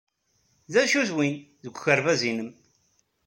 D 0.71 0.75
acu-t 0.81 1.09
win, 1.15 1.35
deg 1.63 1.73
ukerbas-nnem? 1.77 2.49